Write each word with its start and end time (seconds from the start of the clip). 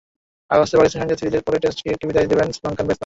আগস্টে 0.55 0.75
পাকিস্তানের 0.79 1.03
সঙ্গে 1.05 1.19
সিরিজের 1.19 1.43
পরেই 1.45 1.61
টেস্ট 1.63 1.77
ক্রিকেটকে 1.81 2.07
বিদায় 2.09 2.25
বলে 2.25 2.31
দেবেন 2.31 2.49
শ্রীলঙ্কান 2.55 2.85
ব্যাটসম্যান। 2.87 2.99